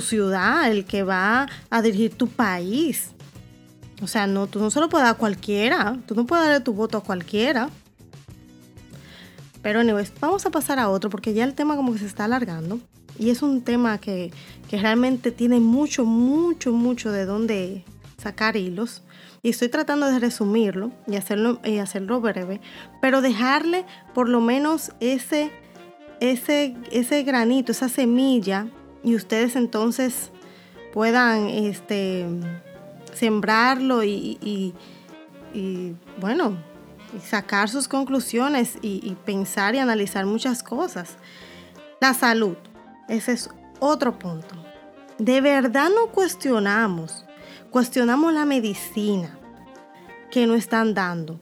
ciudad, 0.02 0.72
el 0.72 0.86
que 0.86 1.04
va 1.04 1.48
a 1.70 1.82
dirigir 1.82 2.14
tu 2.14 2.28
país. 2.28 3.12
O 4.02 4.08
sea, 4.08 4.28
no, 4.28 4.48
tú 4.48 4.60
no 4.60 4.72
se 4.72 4.80
lo 4.80 4.90
puedes 4.90 5.06
dar 5.06 5.16
a 5.16 5.18
cualquiera, 5.18 5.98
tú 6.08 6.16
no 6.16 6.26
puedes 6.26 6.46
darle 6.46 6.62
tu 6.62 6.74
voto 6.74 6.98
a 6.98 7.04
cualquiera. 7.04 7.70
Pero, 9.62 9.80
anyways, 9.80 10.12
vamos 10.20 10.46
a 10.46 10.50
pasar 10.50 10.80
a 10.80 10.90
otro 10.90 11.10
porque 11.10 11.34
ya 11.34 11.44
el 11.44 11.54
tema 11.54 11.76
como 11.76 11.94
que 11.94 12.00
se 12.00 12.08
está 12.08 12.26
alargando. 12.26 12.80
Y 13.20 13.30
es 13.30 13.44
un 13.44 13.62
tema 13.62 14.00
que, 14.00 14.32
que 14.70 14.78
realmente 14.78 15.32
tiene 15.32 15.60
mucho, 15.60 16.06
mucho, 16.06 16.72
mucho 16.72 17.12
de 17.12 17.26
dónde 17.26 17.84
sacar 18.18 18.58
hilos 18.58 19.04
y 19.44 19.50
estoy 19.50 19.70
tratando 19.70 20.08
de 20.08 20.20
resumirlo 20.20 20.92
y 21.08 21.16
hacerlo, 21.16 21.60
y 21.64 21.78
hacerlo 21.78 22.22
breve, 22.22 22.62
pero 23.02 23.22
dejarle 23.22 23.86
por 24.14 24.30
lo 24.30 24.40
menos 24.40 24.92
ese, 25.00 25.52
ese, 26.20 26.76
ese 26.92 27.24
granito, 27.24 27.72
esa 27.72 27.90
semilla, 27.90 28.68
y 29.04 29.16
ustedes 29.16 29.56
entonces 29.56 30.30
puedan 30.94 31.48
este, 31.48 32.28
sembrarlo 33.14 34.04
y, 34.04 34.74
bueno, 36.20 36.58
sacar 37.24 37.70
sus 37.70 37.88
conclusiones 37.88 38.78
y 38.82 39.16
pensar 39.26 39.76
y 39.76 39.80
analizar 39.80 40.26
muchas 40.26 40.64
cosas. 40.64 41.18
La 42.00 42.14
salud, 42.14 42.56
ese 43.08 43.34
es 43.34 43.50
otro 43.80 44.18
punto. 44.18 44.56
De 45.18 45.40
verdad 45.42 45.90
no 45.94 46.08
cuestionamos 46.08 47.26
cuestionamos 47.72 48.34
la 48.34 48.46
medicina 48.46 49.40
que 50.30 50.46
nos 50.46 50.58
están 50.58 50.94
dando. 50.94 51.40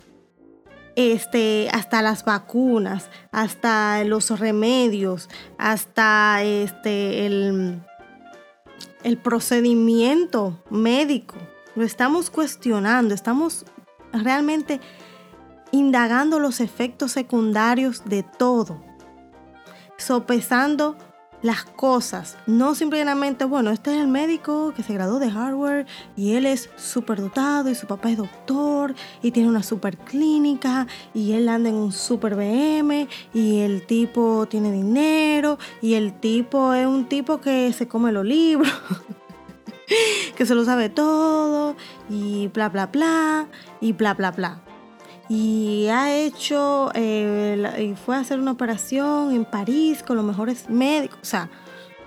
Este, 0.96 1.70
hasta 1.72 2.02
las 2.02 2.24
vacunas, 2.26 3.10
hasta 3.32 4.04
los 4.04 4.38
remedios, 4.40 5.30
hasta 5.58 6.44
este, 6.44 7.26
el, 7.26 7.82
el 9.04 9.18
procedimiento 9.18 10.62
médico. 10.70 11.36
Lo 11.76 11.84
estamos 11.84 12.30
cuestionando, 12.30 13.14
estamos 13.14 13.66
realmente 14.12 14.80
indagando 15.72 16.40
los 16.40 16.60
efectos 16.62 17.12
secundarios 17.12 18.04
de 18.06 18.24
todo, 18.24 18.82
sopesando 19.98 20.98
las 21.42 21.64
cosas, 21.64 22.38
no 22.48 22.76
simplemente, 22.76 23.46
bueno, 23.46 23.72
este 23.72 23.96
es 23.96 24.02
el 24.02 24.08
médico 24.08 24.74
que 24.76 24.84
se 24.84 24.94
graduó 24.94 25.20
de 25.20 25.28
Harvard 25.28 25.86
y 26.18 26.34
él 26.34 26.46
es 26.46 26.70
súper 26.76 27.22
dotado 27.22 27.70
y 27.70 27.76
su 27.76 27.88
papá 27.88 28.12
es 28.12 28.18
doctor 28.18 28.94
y 29.22 29.32
tiene 29.32 29.48
una 29.48 29.64
super 29.64 29.98
clínica 29.98 30.86
y 31.14 31.34
él 31.34 31.48
anda 31.48 31.70
en 31.70 31.76
un 31.76 31.94
super 31.94 32.36
BM 32.36 33.08
y 33.34 33.60
el 33.60 33.86
tipo 33.86 34.48
tiene 34.50 34.72
dinero 34.72 35.58
y 35.82 35.94
el 35.94 36.20
tipo 36.20 36.74
es 36.74 36.86
un 36.86 37.08
tipo 37.08 37.40
que 37.40 37.72
se 37.72 37.88
come 37.88 38.12
los 38.12 38.26
libros, 38.26 38.70
que 40.36 40.46
se 40.46 40.55
lo 40.55 40.65
sabe 40.65 40.89
todo 40.89 41.75
y 42.10 42.48
bla, 42.48 42.69
bla, 42.69 42.88
bla 42.88 43.48
y 43.81 43.93
bla, 43.93 44.13
bla, 44.13 44.31
bla 44.31 44.62
y 45.29 45.88
ha 45.89 46.12
hecho, 46.12 46.89
eh, 46.96 47.77
y 47.79 47.96
fue 47.96 48.15
a 48.15 48.19
hacer 48.19 48.39
una 48.39 48.51
operación 48.51 49.31
en 49.36 49.46
París 49.46 50.01
con 50.01 50.17
los 50.17 50.25
mejores 50.25 50.67
médicos. 50.69 51.19
O 51.22 51.25
sea, 51.25 51.51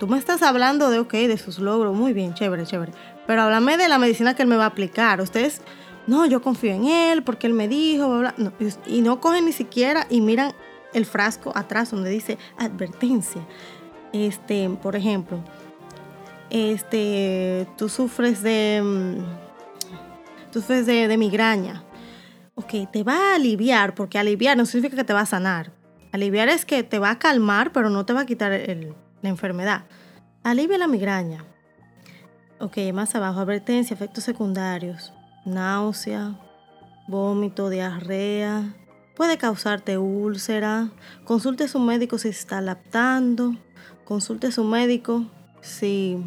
tú 0.00 0.08
me 0.08 0.18
estás 0.18 0.42
hablando 0.42 0.90
de, 0.90 0.98
ok, 0.98 1.12
de 1.12 1.38
sus 1.38 1.60
logros, 1.60 1.94
muy 1.94 2.12
bien, 2.12 2.34
chévere, 2.34 2.66
chévere. 2.66 2.92
Pero 3.28 3.42
háblame 3.42 3.76
de 3.76 3.88
la 3.88 3.98
medicina 3.98 4.34
que 4.34 4.42
él 4.42 4.48
me 4.48 4.56
va 4.56 4.64
a 4.64 4.68
aplicar. 4.68 5.20
Ustedes, 5.20 5.62
no, 6.08 6.26
yo 6.26 6.42
confío 6.42 6.72
en 6.72 6.86
él 6.86 7.22
porque 7.22 7.46
él 7.46 7.52
me 7.52 7.68
dijo, 7.68 8.18
bla, 8.18 8.34
bla. 8.36 8.52
y 8.86 9.02
no 9.02 9.20
cogen 9.20 9.44
ni 9.44 9.52
siquiera 9.52 10.08
y 10.10 10.20
miran 10.20 10.52
el 10.92 11.06
frasco 11.06 11.52
atrás 11.54 11.92
donde 11.92 12.10
dice 12.10 12.38
advertencia. 12.58 13.46
Este, 14.12 14.68
por 14.68 14.96
ejemplo, 14.96 15.38
este, 16.52 17.66
tú 17.76 17.88
sufres 17.88 18.42
de, 18.42 18.80
mm, 18.84 20.50
tú 20.52 20.60
sufres 20.60 20.86
de, 20.86 21.16
migraña 21.16 21.84
ok, 22.54 22.90
te 22.90 23.02
va 23.02 23.32
a 23.32 23.34
aliviar, 23.36 23.94
porque 23.94 24.18
aliviar 24.18 24.56
no 24.56 24.66
significa 24.66 24.96
que 24.96 25.04
te 25.04 25.12
va 25.12 25.20
a 25.20 25.26
sanar. 25.26 25.72
Aliviar 26.12 26.48
es 26.48 26.64
que 26.64 26.82
te 26.82 26.98
va 26.98 27.10
a 27.10 27.18
calmar, 27.18 27.72
pero 27.72 27.88
no 27.90 28.04
te 28.04 28.12
va 28.12 28.20
a 28.20 28.26
quitar 28.26 28.52
la 29.22 29.28
enfermedad. 29.28 29.84
Alivia 30.42 30.78
la 30.78 30.88
migraña. 30.88 31.44
Ok, 32.60 32.78
más 32.92 33.14
abajo, 33.14 33.40
advertencia, 33.40 33.94
efectos 33.94 34.24
secundarios, 34.24 35.12
náusea, 35.44 36.38
vómito, 37.08 37.70
diarrea, 37.70 38.74
puede 39.16 39.36
causarte 39.36 39.98
úlcera, 39.98 40.90
consulte 41.24 41.64
a 41.64 41.68
su 41.68 41.80
médico 41.80 42.18
si 42.18 42.28
está 42.28 42.60
lactando, 42.60 43.56
consulte 44.04 44.48
a 44.48 44.52
su 44.52 44.62
médico 44.62 45.24
si, 45.60 46.18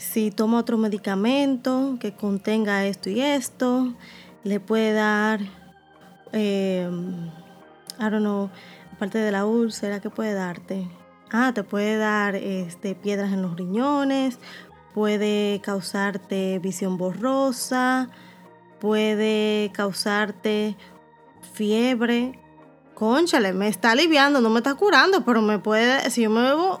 si 0.00 0.30
toma 0.30 0.58
otro 0.58 0.78
medicamento 0.78 1.98
que 2.00 2.12
contenga 2.14 2.86
esto 2.86 3.10
y 3.10 3.20
esto. 3.20 3.92
Le 4.42 4.58
puede 4.58 4.94
dar, 4.94 5.40
eh, 6.32 6.88
I 7.98 8.02
don't 8.02 8.20
know, 8.20 8.50
aparte 8.94 9.18
de 9.18 9.30
la 9.30 9.44
úlcera, 9.44 10.00
¿qué 10.00 10.08
puede 10.08 10.32
darte? 10.32 10.88
Ah, 11.30 11.52
te 11.54 11.62
puede 11.64 11.98
dar 11.98 12.34
este, 12.34 12.94
piedras 12.94 13.32
en 13.32 13.42
los 13.42 13.56
riñones, 13.56 14.38
puede 14.94 15.60
causarte 15.62 16.58
visión 16.60 16.96
borrosa, 16.96 18.08
puede 18.80 19.70
causarte 19.74 20.76
fiebre. 21.52 22.38
Conchale, 22.94 23.52
me 23.52 23.68
está 23.68 23.90
aliviando, 23.90 24.40
no 24.40 24.48
me 24.48 24.60
está 24.60 24.74
curando, 24.74 25.24
pero 25.26 25.42
me 25.42 25.58
puede, 25.58 26.10
si 26.10 26.22
yo 26.22 26.30
me 26.30 26.40
bebo, 26.40 26.80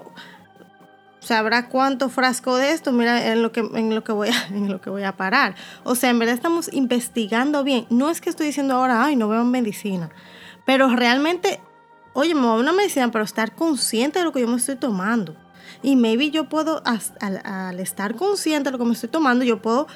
sabrá 1.30 1.68
cuánto 1.68 2.08
frasco 2.08 2.56
de 2.56 2.72
esto, 2.72 2.90
mira 2.90 3.32
en 3.32 3.40
lo 3.40 3.52
que, 3.52 3.60
en 3.60 3.94
lo 3.94 4.02
que, 4.02 4.10
voy, 4.10 4.30
a, 4.30 4.46
en 4.50 4.68
lo 4.68 4.80
que 4.80 4.90
voy 4.90 5.04
a 5.04 5.16
parar. 5.16 5.54
O 5.84 5.94
sea, 5.94 6.10
en 6.10 6.18
verdad 6.18 6.34
estamos 6.34 6.68
investigando 6.72 7.62
bien. 7.62 7.86
No 7.88 8.10
es 8.10 8.20
que 8.20 8.30
estoy 8.30 8.48
diciendo 8.48 8.74
ahora, 8.74 9.04
ay, 9.04 9.14
no 9.14 9.28
veo 9.28 9.44
medicina, 9.44 10.10
pero 10.66 10.88
realmente, 10.88 11.60
oye, 12.14 12.34
me 12.34 12.40
voy 12.40 12.50
a 12.50 12.54
una 12.54 12.72
medicina, 12.72 13.12
pero 13.12 13.22
estar 13.22 13.54
consciente 13.54 14.18
de 14.18 14.24
lo 14.24 14.32
que 14.32 14.40
yo 14.40 14.48
me 14.48 14.56
estoy 14.56 14.74
tomando. 14.74 15.36
Y 15.84 15.94
maybe 15.94 16.32
yo 16.32 16.48
puedo, 16.48 16.82
al, 16.84 17.78
estar 17.78 18.16
consciente 18.16 18.64
de 18.64 18.72
lo 18.72 18.78
que 18.78 18.84
me 18.84 18.94
estoy 18.94 19.08
tomando, 19.08 19.44
yo 19.44 19.62
puedo 19.62 19.86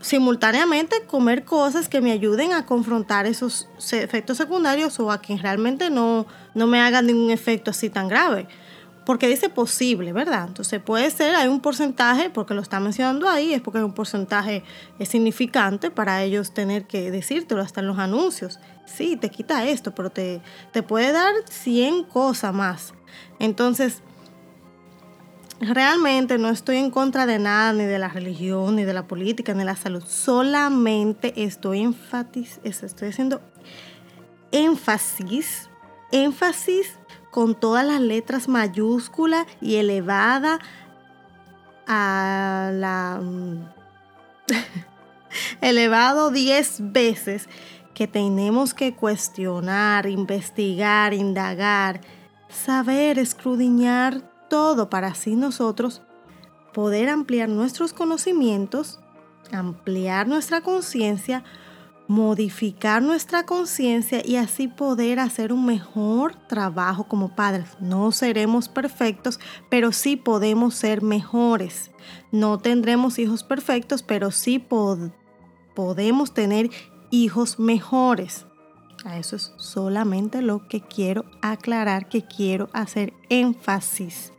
simultáneamente 0.00 1.04
comer 1.06 1.44
cosas 1.44 1.88
que 1.88 2.00
me 2.00 2.10
ayuden 2.10 2.54
a 2.54 2.66
confrontar 2.66 3.26
esos 3.26 3.68
efectos 3.92 4.36
secundarios 4.36 4.98
o 4.98 5.12
a 5.12 5.22
que 5.22 5.36
realmente 5.36 5.90
no, 5.90 6.26
no 6.54 6.66
me 6.66 6.80
hagan 6.80 7.06
ningún 7.06 7.30
efecto 7.30 7.70
así 7.70 7.88
tan 7.88 8.08
grave. 8.08 8.48
Porque 9.06 9.28
dice 9.28 9.48
posible, 9.48 10.12
¿verdad? 10.12 10.46
Entonces 10.48 10.80
puede 10.80 11.10
ser, 11.10 11.34
hay 11.34 11.48
un 11.48 11.60
porcentaje, 11.60 12.30
porque 12.30 12.54
lo 12.54 12.62
está 12.62 12.80
mencionando 12.80 13.28
ahí, 13.28 13.54
es 13.54 13.60
porque 13.60 13.78
hay 13.78 13.84
un 13.84 13.94
porcentaje 13.94 14.62
significante 15.04 15.90
para 15.90 16.22
ellos 16.22 16.52
tener 16.52 16.86
que 16.86 17.10
decírtelo 17.10 17.62
hasta 17.62 17.80
en 17.80 17.86
los 17.86 17.98
anuncios. 17.98 18.60
Sí, 18.86 19.16
te 19.16 19.30
quita 19.30 19.66
esto, 19.66 19.94
pero 19.94 20.10
te, 20.10 20.42
te 20.72 20.82
puede 20.82 21.12
dar 21.12 21.32
100 21.48 22.04
cosas 22.04 22.52
más. 22.52 22.92
Entonces, 23.38 24.02
realmente 25.60 26.38
no 26.38 26.48
estoy 26.48 26.76
en 26.76 26.90
contra 26.90 27.26
de 27.26 27.38
nada, 27.38 27.72
ni 27.72 27.84
de 27.84 27.98
la 27.98 28.08
religión, 28.08 28.76
ni 28.76 28.84
de 28.84 28.94
la 28.94 29.06
política, 29.06 29.52
ni 29.52 29.60
de 29.60 29.64
la 29.66 29.76
salud. 29.76 30.02
Solamente 30.06 31.44
estoy, 31.44 31.80
enfatiz 31.80 32.60
estoy 32.64 33.08
haciendo 33.08 33.40
énfasis, 34.52 35.68
énfasis 36.10 36.98
con 37.30 37.54
todas 37.54 37.86
las 37.86 38.00
letras 38.00 38.48
mayúsculas 38.48 39.46
y 39.60 39.76
elevada 39.76 40.58
a 41.86 42.70
la... 42.72 43.20
elevado 45.60 46.30
10 46.30 46.92
veces 46.92 47.48
que 47.94 48.06
tenemos 48.06 48.74
que 48.74 48.94
cuestionar, 48.94 50.06
investigar, 50.06 51.14
indagar, 51.14 52.00
saber, 52.48 53.18
escrudiñar 53.18 54.22
todo 54.48 54.90
para 54.90 55.08
así 55.08 55.36
nosotros 55.36 56.02
poder 56.72 57.08
ampliar 57.08 57.48
nuestros 57.48 57.92
conocimientos, 57.92 59.00
ampliar 59.52 60.28
nuestra 60.28 60.60
conciencia, 60.60 61.44
modificar 62.10 63.02
nuestra 63.02 63.46
conciencia 63.46 64.20
y 64.26 64.34
así 64.34 64.66
poder 64.66 65.20
hacer 65.20 65.52
un 65.52 65.64
mejor 65.64 66.34
trabajo 66.48 67.04
como 67.04 67.36
padres. 67.36 67.76
No 67.78 68.10
seremos 68.10 68.68
perfectos, 68.68 69.38
pero 69.68 69.92
sí 69.92 70.16
podemos 70.16 70.74
ser 70.74 71.02
mejores. 71.02 71.92
No 72.32 72.58
tendremos 72.58 73.20
hijos 73.20 73.44
perfectos, 73.44 74.02
pero 74.02 74.32
sí 74.32 74.58
podemos 74.58 76.34
tener 76.34 76.70
hijos 77.10 77.60
mejores. 77.60 78.44
A 79.04 79.16
eso 79.16 79.36
es 79.36 79.52
solamente 79.56 80.42
lo 80.42 80.66
que 80.66 80.80
quiero 80.80 81.26
aclarar, 81.42 82.08
que 82.08 82.26
quiero 82.26 82.70
hacer 82.72 83.12
énfasis. 83.28 84.32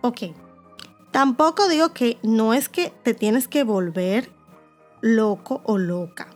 Ok, 0.00 0.32
tampoco 1.10 1.68
digo 1.68 1.92
que 1.92 2.16
no 2.22 2.54
es 2.54 2.70
que 2.70 2.90
te 3.02 3.12
tienes 3.12 3.48
que 3.48 3.64
volver 3.64 4.32
loco 5.02 5.60
o 5.66 5.76
loca. 5.76 6.28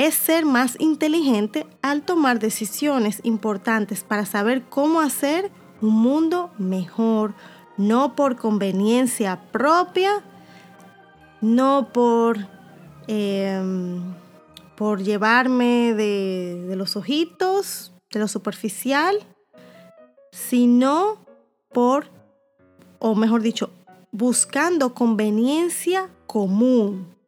Es 0.00 0.14
ser 0.14 0.46
más 0.46 0.80
inteligente 0.80 1.66
al 1.82 2.00
tomar 2.00 2.38
decisiones 2.38 3.20
importantes 3.22 4.02
para 4.02 4.24
saber 4.24 4.62
cómo 4.62 5.02
hacer 5.02 5.50
un 5.82 5.90
mundo 5.90 6.50
mejor, 6.56 7.34
no 7.76 8.16
por 8.16 8.36
conveniencia 8.36 9.38
propia, 9.52 10.24
no 11.42 11.90
por, 11.92 12.38
em, 13.08 14.14
por 14.74 15.02
llevarme 15.02 15.92
de, 15.92 16.64
de 16.66 16.76
los 16.76 16.96
ojitos, 16.96 17.92
de 18.10 18.20
lo 18.20 18.28
superficial, 18.28 19.18
sino 20.32 21.18
por, 21.74 22.06
o 23.00 23.14
mejor 23.14 23.42
dicho, 23.42 23.68
buscando 24.12 24.94
conveniencia 24.94 26.08
común. 26.26 27.19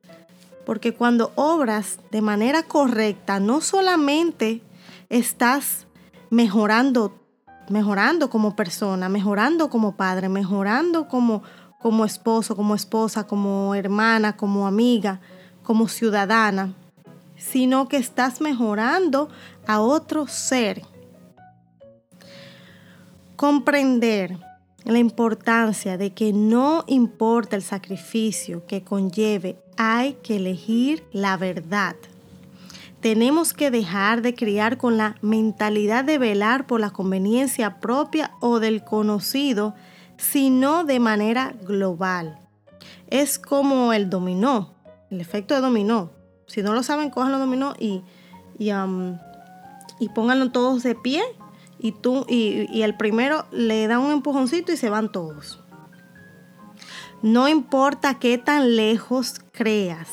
Porque 0.64 0.94
cuando 0.94 1.32
obras 1.34 1.98
de 2.10 2.22
manera 2.22 2.62
correcta, 2.62 3.40
no 3.40 3.60
solamente 3.60 4.62
estás 5.08 5.86
mejorando, 6.30 7.20
mejorando 7.68 8.30
como 8.30 8.54
persona, 8.54 9.08
mejorando 9.08 9.68
como 9.68 9.96
padre, 9.96 10.28
mejorando 10.28 11.08
como, 11.08 11.42
como 11.80 12.04
esposo, 12.04 12.54
como 12.56 12.74
esposa, 12.74 13.26
como 13.26 13.74
hermana, 13.74 14.36
como 14.36 14.66
amiga, 14.66 15.20
como 15.62 15.88
ciudadana, 15.88 16.72
sino 17.36 17.88
que 17.88 17.96
estás 17.96 18.40
mejorando 18.40 19.28
a 19.66 19.80
otro 19.80 20.26
ser. 20.28 20.82
Comprender 23.36 24.38
la 24.84 24.98
importancia 24.98 25.96
de 25.96 26.12
que 26.12 26.32
no 26.32 26.84
importa 26.86 27.56
el 27.56 27.62
sacrificio 27.62 28.66
que 28.66 28.82
conlleve, 28.82 29.56
hay 29.76 30.14
que 30.22 30.36
elegir 30.36 31.04
la 31.12 31.36
verdad. 31.36 31.96
Tenemos 33.00 33.52
que 33.52 33.70
dejar 33.70 34.22
de 34.22 34.34
criar 34.34 34.78
con 34.78 34.96
la 34.96 35.16
mentalidad 35.22 36.04
de 36.04 36.18
velar 36.18 36.66
por 36.66 36.80
la 36.80 36.90
conveniencia 36.90 37.80
propia 37.80 38.32
o 38.40 38.60
del 38.60 38.84
conocido, 38.84 39.74
sino 40.16 40.84
de 40.84 41.00
manera 41.00 41.54
global. 41.62 42.38
Es 43.08 43.38
como 43.38 43.92
el 43.92 44.08
dominó, 44.08 44.74
el 45.10 45.20
efecto 45.20 45.54
de 45.54 45.60
dominó. 45.60 46.10
Si 46.46 46.62
no 46.62 46.72
lo 46.74 46.82
saben, 46.82 47.10
cojan 47.10 47.32
los 47.32 47.40
dominó 47.40 47.74
y, 47.78 48.02
y, 48.58 48.70
y 49.98 50.08
pónganlo 50.10 50.50
todos 50.50 50.82
de 50.82 50.94
pie 50.94 51.22
y 51.82 51.90
tú 51.90 52.24
y, 52.28 52.82
el 52.82 52.96
primero 52.96 53.44
le 53.50 53.88
da 53.88 53.98
un 53.98 54.12
empujoncito 54.12 54.72
y 54.72 54.76
se 54.76 54.88
van 54.88 55.10
todos. 55.10 55.60
No 57.22 57.48
importa 57.48 58.20
qué 58.20 58.38
tan 58.38 58.76
lejos 58.76 59.40
creas 59.52 60.08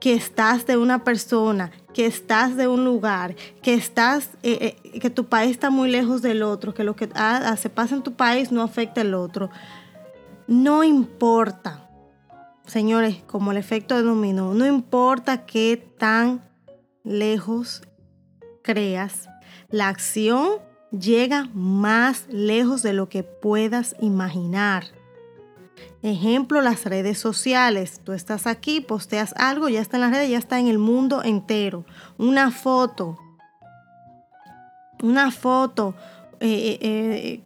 que 0.00 0.14
estás 0.14 0.64
de 0.64 0.76
una 0.76 1.02
persona, 1.02 1.72
que 1.92 2.06
estás 2.06 2.56
de 2.56 2.68
un 2.68 2.84
lugar, 2.84 3.34
que 3.62 3.74
estás, 3.74 4.30
eh, 4.44 4.76
eh, 4.84 5.00
que 5.00 5.10
tu 5.10 5.26
país 5.26 5.50
está 5.50 5.70
muy 5.70 5.90
lejos 5.90 6.22
del 6.22 6.42
otro, 6.42 6.72
que 6.72 6.84
lo 6.84 6.94
que 6.94 7.08
se 7.56 7.68
pasa 7.68 7.96
en 7.96 8.02
tu 8.02 8.14
país 8.14 8.52
no 8.52 8.62
afecta 8.62 9.00
al 9.00 9.14
otro. 9.14 9.50
No 10.46 10.84
importa, 10.84 11.90
señores, 12.64 13.22
como 13.26 13.50
el 13.50 13.58
efecto 13.58 13.96
de 13.96 14.02
dominó, 14.02 14.54
no 14.54 14.66
importa 14.66 15.46
qué 15.46 15.76
tan 15.98 16.42
lejos 17.02 17.82
creas, 18.62 19.28
la 19.68 19.88
acción 19.88 20.71
llega 20.92 21.48
más 21.54 22.26
lejos 22.28 22.82
de 22.82 22.92
lo 22.92 23.08
que 23.08 23.22
puedas 23.22 23.96
imaginar. 24.00 24.84
Ejemplo, 26.02 26.60
las 26.60 26.84
redes 26.84 27.18
sociales. 27.18 28.00
Tú 28.04 28.12
estás 28.12 28.46
aquí, 28.46 28.80
posteas 28.80 29.34
algo, 29.36 29.68
ya 29.68 29.80
está 29.80 29.96
en 29.96 30.00
las 30.02 30.10
redes, 30.10 30.30
ya 30.30 30.38
está 30.38 30.58
en 30.58 30.66
el 30.66 30.78
mundo 30.78 31.22
entero. 31.22 31.84
Una 32.18 32.50
foto. 32.50 33.18
Una 35.02 35.30
foto. 35.30 35.94
Eh, 36.40 36.78
eh, 36.80 37.40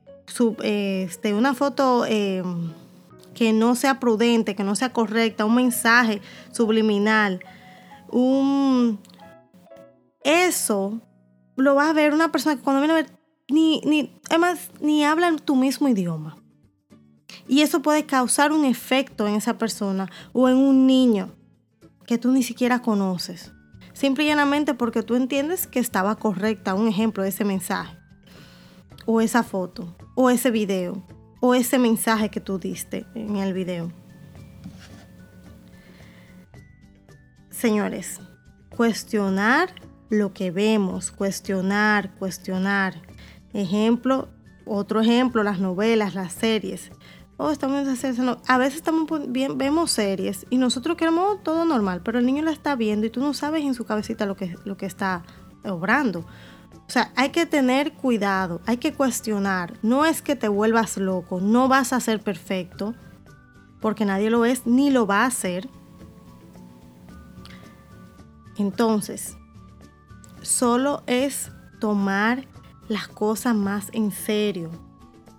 eh, 0.62 1.04
este, 1.04 1.34
una 1.34 1.54
foto 1.54 2.04
que 2.06 3.52
no 3.52 3.74
sea 3.74 4.00
prudente, 4.00 4.56
que 4.56 4.64
no 4.64 4.74
sea 4.74 4.92
correcta. 4.92 5.44
Un 5.44 5.54
mensaje 5.54 6.22
subliminal. 6.50 7.40
Un, 8.08 8.98
eso 10.24 11.00
lo 11.56 11.74
va 11.74 11.90
a 11.90 11.92
ver 11.92 12.14
una 12.14 12.32
persona 12.32 12.56
que 12.56 12.62
cuando 12.62 12.80
viene 12.80 12.92
a 12.94 13.02
ver 13.02 13.15
ni, 13.48 13.80
ni, 13.84 14.18
además, 14.28 14.70
ni 14.80 15.04
hablan 15.04 15.38
tu 15.38 15.56
mismo 15.56 15.88
idioma. 15.88 16.36
Y 17.48 17.62
eso 17.62 17.82
puede 17.82 18.06
causar 18.06 18.52
un 18.52 18.64
efecto 18.64 19.26
en 19.26 19.34
esa 19.34 19.58
persona 19.58 20.10
o 20.32 20.48
en 20.48 20.56
un 20.56 20.86
niño 20.86 21.32
que 22.06 22.18
tú 22.18 22.32
ni 22.32 22.42
siquiera 22.42 22.82
conoces. 22.82 23.52
Simple 23.92 24.24
y 24.24 24.26
llanamente 24.28 24.74
porque 24.74 25.02
tú 25.02 25.14
entiendes 25.14 25.66
que 25.66 25.78
estaba 25.78 26.16
correcta, 26.16 26.74
un 26.74 26.88
ejemplo 26.88 27.22
de 27.22 27.30
ese 27.30 27.44
mensaje. 27.44 27.96
o 29.08 29.20
esa 29.20 29.44
foto, 29.44 29.96
o 30.16 30.30
ese 30.30 30.50
video, 30.50 31.06
o 31.40 31.54
ese 31.54 31.78
mensaje 31.78 32.28
que 32.28 32.40
tú 32.40 32.58
diste 32.58 33.06
en 33.14 33.36
el 33.36 33.54
video. 33.54 33.92
Señores, 37.50 38.20
cuestionar 38.76 39.70
lo 40.10 40.32
que 40.32 40.50
vemos, 40.50 41.12
cuestionar, 41.12 42.14
cuestionar. 42.16 43.05
Ejemplo, 43.56 44.28
otro 44.66 45.00
ejemplo, 45.00 45.42
las 45.42 45.60
novelas, 45.60 46.14
las 46.14 46.34
series. 46.34 46.90
Oh, 47.38 47.50
estamos 47.50 47.86
a 48.46 48.58
veces 48.58 48.76
estamos 48.76 49.08
bien, 49.32 49.56
vemos 49.56 49.90
series 49.90 50.46
y 50.50 50.58
nosotros 50.58 50.98
queremos 50.98 51.42
todo 51.42 51.64
normal, 51.64 52.02
pero 52.04 52.18
el 52.18 52.26
niño 52.26 52.42
la 52.42 52.50
está 52.50 52.76
viendo 52.76 53.06
y 53.06 53.10
tú 53.10 53.20
no 53.20 53.32
sabes 53.32 53.64
en 53.64 53.72
su 53.72 53.86
cabecita 53.86 54.26
lo 54.26 54.36
que, 54.36 54.54
lo 54.66 54.76
que 54.76 54.84
está 54.84 55.22
obrando. 55.64 56.20
O 56.86 56.90
sea, 56.90 57.12
hay 57.16 57.30
que 57.30 57.46
tener 57.46 57.94
cuidado, 57.94 58.60
hay 58.66 58.76
que 58.76 58.92
cuestionar. 58.92 59.78
No 59.80 60.04
es 60.04 60.20
que 60.20 60.36
te 60.36 60.48
vuelvas 60.48 60.98
loco, 60.98 61.40
no 61.40 61.66
vas 61.66 61.94
a 61.94 62.00
ser 62.00 62.20
perfecto, 62.20 62.94
porque 63.80 64.04
nadie 64.04 64.28
lo 64.28 64.44
es 64.44 64.66
ni 64.66 64.90
lo 64.90 65.06
va 65.06 65.22
a 65.22 65.26
hacer. 65.26 65.66
Entonces, 68.58 69.38
solo 70.42 71.02
es 71.06 71.50
tomar 71.80 72.46
las 72.88 73.08
cosas 73.08 73.54
más 73.54 73.88
en 73.92 74.12
serio, 74.12 74.70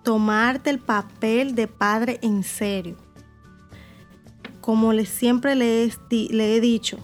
tomarte 0.02 0.70
el 0.70 0.78
papel 0.78 1.54
de 1.54 1.66
padre 1.66 2.18
en 2.22 2.42
serio. 2.42 2.96
Como 4.60 4.92
le, 4.92 5.06
siempre 5.06 5.54
le 5.54 5.84
he 5.86 6.60
dicho, 6.60 6.98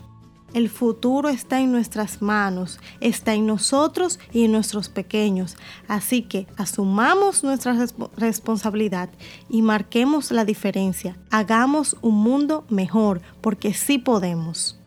el 0.55 0.71
futuro 0.71 1.29
está 1.31 1.61
en 1.61 1.73
nuestras 1.73 2.23
manos, 2.23 2.79
está 3.01 3.35
en 3.35 3.45
nosotros 3.45 4.21
y 4.33 4.45
en 4.45 4.53
nuestros 4.53 4.89
pequeños. 4.89 5.57
Así 5.89 6.23
que 6.23 6.47
asumamos 6.57 7.43
nuestra 7.43 7.75
responsabilidad 8.17 9.11
y 9.49 9.63
marquemos 9.63 10.31
la 10.31 10.45
diferencia. 10.45 11.19
Hagamos 11.31 11.97
un 12.03 12.23
mundo 12.23 12.65
mejor, 12.69 13.21
porque 13.41 13.75
sí 13.75 13.99
podemos. 13.99 14.79